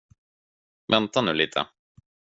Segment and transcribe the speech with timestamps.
[0.87, 1.65] Vänta nu lite!